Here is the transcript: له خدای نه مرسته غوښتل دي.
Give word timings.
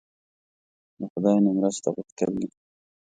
له 0.99 1.05
خدای 1.13 1.37
نه 1.45 1.51
مرسته 1.57 1.87
غوښتل 1.95 2.31
دي. 2.39 2.47